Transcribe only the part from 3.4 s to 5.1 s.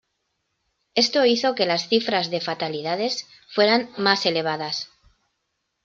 fueran más elevadas.